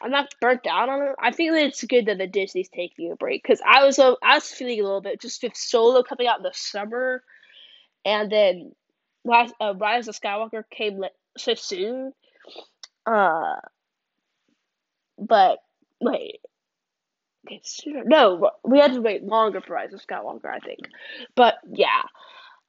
[0.00, 1.14] I'm not burnt out on it.
[1.18, 4.14] I think that it's good that the Disney's taking a break because I was uh,
[4.22, 7.22] I was feeling a little bit just with Solo coming out in the summer,
[8.04, 8.72] and then
[9.24, 11.02] Rise, uh, Rise of Skywalker came
[11.36, 12.12] so soon.
[13.06, 13.56] Uh,
[15.18, 15.58] but
[16.00, 16.40] wait,
[17.86, 20.80] no, we had to wait longer for Rise of Skywalker, I think.
[21.34, 22.02] But yeah,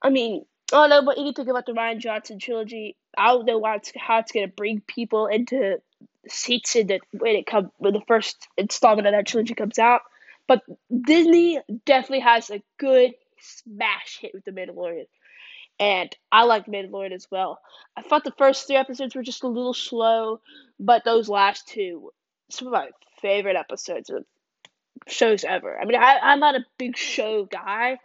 [0.02, 2.96] I mean, I don't know what you think about the Rian Johnson trilogy.
[3.17, 5.80] I don't know why it's, how it's gonna bring people into
[6.28, 10.02] seats in the when it come when the first installment of that trilogy comes out.
[10.48, 10.62] But
[11.06, 15.06] Disney definitely has a good smash hit with the Mandalorian
[15.80, 17.60] and I like Mandalorian as well.
[17.96, 20.40] I thought the first three episodes were just a little slow,
[20.80, 22.12] but those last two,
[22.50, 22.90] some of my
[23.22, 24.26] favorite episodes of
[25.08, 25.80] shows ever.
[25.80, 27.98] I mean, I, I'm not a big show guy,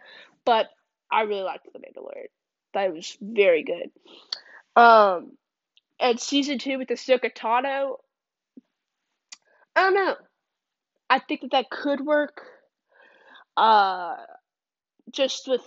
[0.45, 0.69] but
[1.11, 2.27] I really liked the Mandalorian.
[2.73, 3.91] That was very good.
[4.75, 5.33] Um,
[5.99, 7.97] and season two with Ahsoka Tano,
[9.75, 10.15] I don't know.
[11.09, 12.43] I think that that could work.
[13.57, 14.15] Uh,
[15.11, 15.61] just with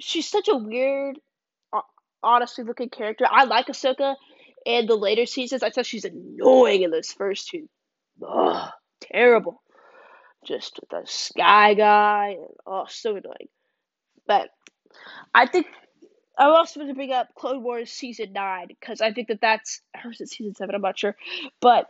[0.00, 1.18] she's such a weird,
[2.22, 3.26] honestly looking character.
[3.30, 4.16] I like Ahsoka
[4.66, 5.62] in the later seasons.
[5.62, 7.68] I thought she's annoying in those first two.
[8.26, 9.62] Ugh, terrible.
[10.44, 12.36] Just the sky guy.
[12.38, 13.48] And, oh, so annoying.
[14.26, 14.50] But
[15.34, 15.66] I think
[16.38, 19.82] I'm also want to bring up Clone Wars season nine because I think that that's
[20.04, 20.74] or is it season seven?
[20.74, 21.16] I'm not sure,
[21.60, 21.86] but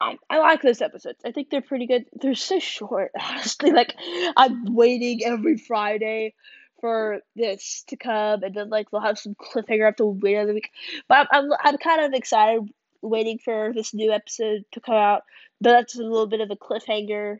[0.00, 1.18] I, I like those episodes.
[1.24, 2.06] I think they're pretty good.
[2.14, 3.70] They're so short, honestly.
[3.70, 3.94] Like
[4.36, 6.34] I'm waiting every Friday
[6.80, 10.70] for this to come, and then like they'll have some cliffhanger after wait another week.
[11.08, 12.68] But I'm, I'm I'm kind of excited
[13.02, 15.22] waiting for this new episode to come out.
[15.60, 17.38] But that's a little bit of a cliffhanger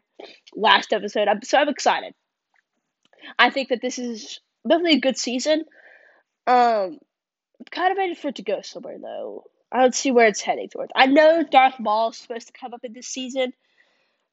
[0.55, 1.29] last episode.
[1.29, 2.15] I'm, so I'm excited.
[3.39, 5.65] I think that this is definitely a good season.
[6.47, 6.99] Um,
[7.59, 9.45] I'm kind of ready for it to go somewhere though.
[9.73, 10.93] I don't see where it's heading towards.
[10.97, 13.53] I know Darth Maul is supposed to come up in this season,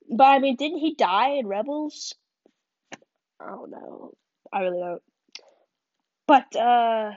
[0.10, 2.16] but I mean, didn't he die in Rebels?
[3.40, 4.14] I don't know.
[4.52, 5.02] I really don't.
[6.28, 7.12] But uh,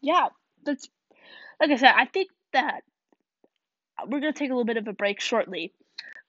[0.00, 0.28] yeah,
[0.64, 0.88] that's
[1.60, 1.92] like I said.
[1.96, 2.82] I think that
[4.06, 5.72] we're gonna take a little bit of a break shortly,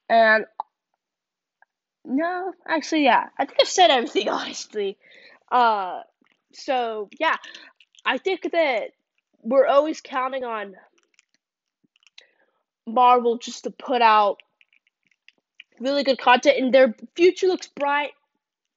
[0.09, 0.45] and
[2.03, 4.97] no, actually, yeah, I think I've said everything honestly.
[5.51, 6.01] Uh,
[6.53, 7.35] so yeah,
[8.05, 8.91] I think that
[9.41, 10.75] we're always counting on
[12.85, 14.37] Marvel just to put out
[15.79, 18.11] really good content, and their future looks bright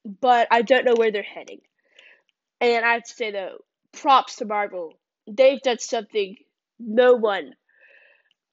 [0.04, 1.60] but I don't know where they're heading.
[2.60, 3.58] And I have to say though,
[3.92, 4.94] props to Marvel.
[5.26, 6.36] They've done something
[6.78, 7.54] no one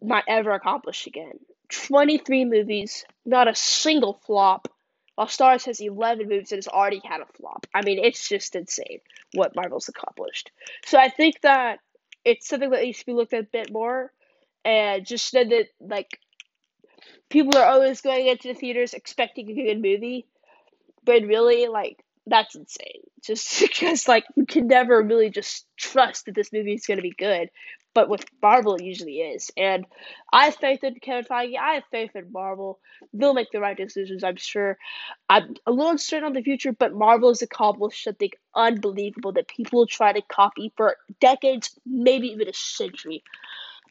[0.01, 1.39] might ever accomplish again.
[1.69, 4.67] 23 movies, not a single flop.
[5.15, 7.65] while Star Wars has 11 movies and has already had a flop.
[7.73, 8.99] I mean, it's just insane
[9.33, 10.51] what Marvel's accomplished.
[10.85, 11.79] So I think that
[12.23, 14.11] it's something that needs to be looked at a bit more,
[14.63, 16.19] and just know that like
[17.29, 20.27] people are always going into the theaters expecting a good movie,
[21.07, 23.01] but really like that's insane.
[23.23, 27.01] Just because like you can never really just trust that this movie is going to
[27.01, 27.49] be good,
[27.95, 29.49] but with Marvel it usually is.
[29.57, 29.85] And
[30.31, 31.57] I have faith in Kevin Feige.
[31.57, 32.79] I have faith in Marvel.
[33.13, 34.77] They'll make the right decisions, I'm sure.
[35.29, 39.79] I'm a little uncertain on the future, but Marvel has accomplished something unbelievable that people
[39.79, 43.23] will try to copy for decades, maybe even a century.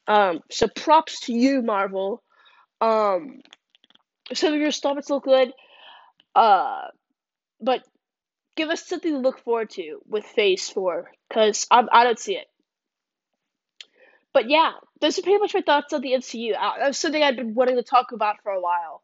[0.06, 2.22] Um, so props to you, Marvel.
[2.80, 3.40] Um,
[4.34, 5.52] some of your stuff installments look good.
[6.34, 6.88] Uh,
[7.60, 7.82] but
[8.56, 12.36] give us something to look forward to with Phase Four, cause I I don't see
[12.36, 12.46] it.
[14.32, 16.54] But yeah, those are pretty much my thoughts on the MCU.
[16.54, 19.02] Uh, that's something I've been wanting to talk about for a while.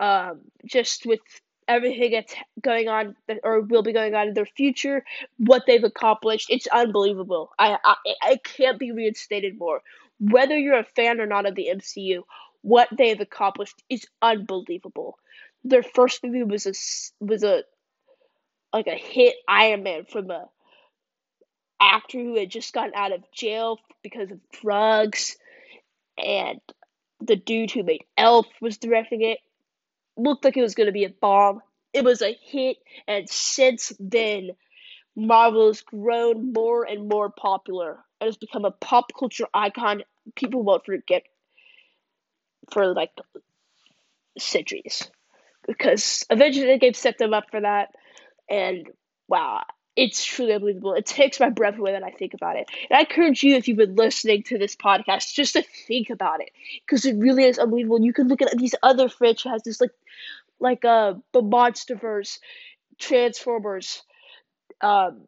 [0.00, 1.20] Um, just with
[1.68, 5.04] everything that's going on or will be going on in their future,
[5.36, 7.50] what they've accomplished, it's unbelievable.
[7.58, 9.82] I I, I can't be reinstated more.
[10.18, 12.22] Whether you're a fan or not of the MCU,
[12.62, 15.18] what they've accomplished is unbelievable.
[15.64, 16.72] Their first movie was a
[17.24, 17.64] was a
[18.72, 20.48] like a hit Iron Man from a
[21.80, 25.36] actor who had just gotten out of jail because of drugs,
[26.18, 26.60] and
[27.20, 29.38] the dude who made Elf was directing it.
[30.16, 31.60] Looked like it was gonna be a bomb.
[31.92, 32.76] It was a hit,
[33.08, 34.50] and since then,
[35.16, 40.02] Marvel has grown more and more popular and has become a pop culture icon
[40.34, 41.22] people won't forget
[42.72, 43.10] for like
[44.38, 45.10] centuries.
[45.66, 47.94] Because Avengers Endgame set them up for that,
[48.50, 48.88] and
[49.28, 49.62] wow,
[49.96, 50.94] it's truly unbelievable.
[50.94, 52.68] It takes my breath away when I think about it.
[52.90, 56.40] And I encourage you, if you've been listening to this podcast, just to think about
[56.40, 56.50] it
[56.86, 58.00] because it really is unbelievable.
[58.00, 59.90] You can look at these other franchises like
[60.58, 62.38] like uh the MonsterVerse,
[62.98, 64.02] Transformers,
[64.80, 65.22] um,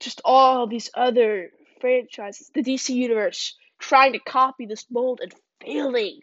[0.00, 6.20] just all these other franchises, the DC universe, trying to copy this mold and failing.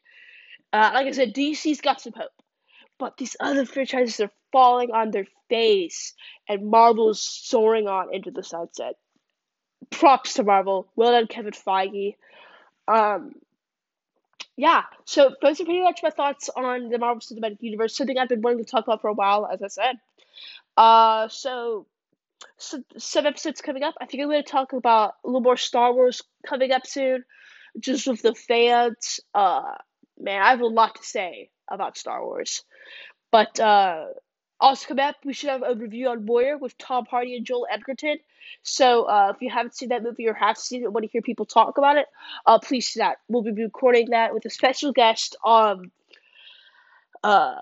[0.72, 2.32] Uh, like I said, DC's got some hope,
[2.98, 6.14] but these other franchises are falling on their face,
[6.47, 8.95] and Marvel's soaring on into the sunset.
[9.89, 10.88] Props to Marvel.
[10.95, 12.16] Well done, Kevin Feige.
[12.88, 13.34] Um,
[14.60, 17.95] yeah, so those are pretty much my thoughts on the Marvel Cinematic Universe.
[17.95, 19.95] Something I've been wanting to talk about for a while, as I said.
[20.76, 21.88] Uh, so,
[22.58, 23.95] so some episodes coming up.
[24.02, 27.24] I think I'm going to talk about a little more Star Wars coming up soon,
[27.80, 29.22] just with the fans.
[29.34, 29.76] Uh,
[30.20, 32.64] man, I have a lot to say about Star Wars.
[33.32, 34.08] But uh,
[34.60, 37.68] also coming up, we should have a review on Warrior with Tom Hardy and Joel
[37.72, 38.18] Edgerton.
[38.64, 41.22] So uh, if you haven't seen that movie or have seen it, want to hear
[41.22, 42.07] people talk about it,
[42.45, 43.18] uh, please see that.
[43.28, 45.91] We'll be recording that with a special guest on
[47.24, 47.62] uh,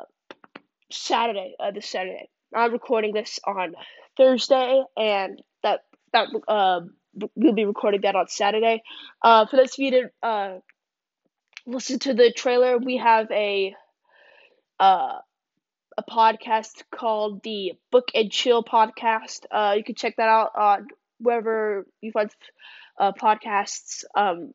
[0.92, 2.30] Saturday, uh, this Saturday.
[2.56, 3.76] I'm recording this on
[4.16, 5.82] Thursday, and that
[6.14, 6.94] that um
[7.36, 8.82] we'll be recording that on Saturday.
[9.22, 10.60] Uh, for those of you to uh,
[11.66, 13.76] listen to the trailer, we have a
[14.80, 15.18] uh
[15.98, 19.46] a podcast called the Book and Chill podcast.
[19.52, 20.88] Uh, you can check that out on
[21.20, 22.30] wherever you find
[23.00, 24.04] uh, podcasts.
[24.16, 24.52] Um,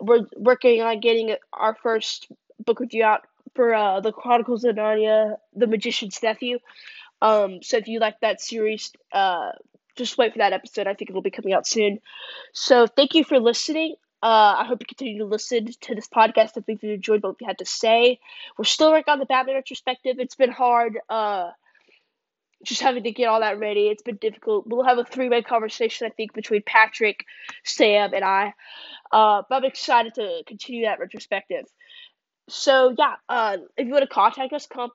[0.00, 2.28] we're working on getting our first
[2.64, 3.22] book review out
[3.54, 6.58] for uh, the Chronicles of Narnia, The Magician's Nephew.
[7.20, 9.52] Um, so if you like that series, uh,
[9.96, 10.86] just wait for that episode.
[10.86, 12.00] I think it'll be coming out soon.
[12.52, 13.94] So thank you for listening.
[14.22, 17.46] Uh, I hope you continue to listen to this podcast if you enjoyed what we
[17.46, 18.20] had to say.
[18.56, 20.16] We're still working on the Batman retrospective.
[20.20, 21.50] It's been hard, uh,
[22.64, 23.88] just having to get all that ready.
[23.88, 24.66] It's been difficult.
[24.68, 27.24] We'll have a three way conversation, I think, between Patrick,
[27.64, 28.54] Sam, and I.
[29.10, 31.64] Uh, but I'm excited to continue that retrospective.
[32.48, 34.90] So, yeah, uh, if you want to contact us, com-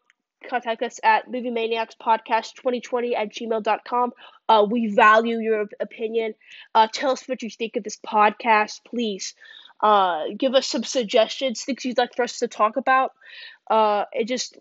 [0.49, 4.11] contact us at movie maniacs podcast 2020 at gmail.com
[4.49, 6.33] uh, we value your opinion.
[6.73, 9.33] Uh, tell us what you think of this podcast please.
[9.81, 13.11] Uh, give us some suggestions things you'd like for us to talk about.
[13.69, 14.57] Uh, and just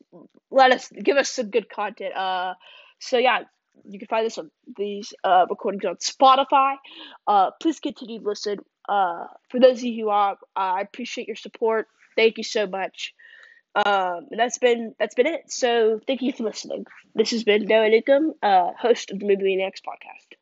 [0.51, 2.15] let us give us some good content.
[2.15, 2.55] Uh,
[2.99, 3.41] so yeah
[3.85, 6.77] you can find this on these uh, recordings on spotify.
[7.27, 8.59] Uh, please continue to listen.
[8.89, 11.89] Uh, for those of you who are i appreciate your support.
[12.17, 13.13] Thank you so much
[13.77, 15.51] um, and that's been that's been it.
[15.53, 16.87] So thank you for listening.
[17.15, 20.36] This has been Noah Nickum, uh, host of the Movie Maniacs podcast.